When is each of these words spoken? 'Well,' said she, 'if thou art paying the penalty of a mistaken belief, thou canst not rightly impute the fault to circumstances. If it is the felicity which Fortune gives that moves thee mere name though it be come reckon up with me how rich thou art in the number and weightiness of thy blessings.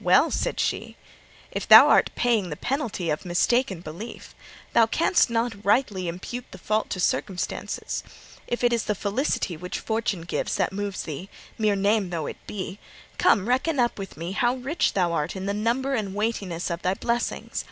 'Well,' 0.00 0.30
said 0.30 0.60
she, 0.60 0.96
'if 1.50 1.66
thou 1.66 1.88
art 1.88 2.12
paying 2.14 2.50
the 2.50 2.56
penalty 2.56 3.10
of 3.10 3.24
a 3.24 3.26
mistaken 3.26 3.80
belief, 3.80 4.32
thou 4.74 4.86
canst 4.86 5.28
not 5.28 5.64
rightly 5.64 6.06
impute 6.06 6.44
the 6.52 6.58
fault 6.58 6.88
to 6.90 7.00
circumstances. 7.00 8.04
If 8.46 8.62
it 8.62 8.72
is 8.72 8.84
the 8.84 8.94
felicity 8.94 9.56
which 9.56 9.80
Fortune 9.80 10.20
gives 10.20 10.54
that 10.54 10.72
moves 10.72 11.02
thee 11.02 11.28
mere 11.58 11.74
name 11.74 12.10
though 12.10 12.26
it 12.26 12.36
be 12.46 12.78
come 13.18 13.48
reckon 13.48 13.80
up 13.80 13.98
with 13.98 14.16
me 14.16 14.30
how 14.30 14.54
rich 14.54 14.92
thou 14.92 15.12
art 15.14 15.34
in 15.34 15.46
the 15.46 15.52
number 15.52 15.94
and 15.94 16.14
weightiness 16.14 16.70
of 16.70 16.82
thy 16.82 16.94
blessings. 16.94 17.64